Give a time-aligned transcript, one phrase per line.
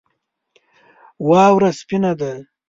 [1.29, 2.31] واوره سپینه ده